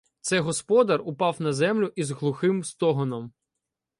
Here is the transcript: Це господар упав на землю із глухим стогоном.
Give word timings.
Це 0.21 0.39
господар 0.39 1.01
упав 1.05 1.41
на 1.41 1.53
землю 1.53 1.93
із 1.95 2.11
глухим 2.11 2.63
стогоном. 2.63 3.33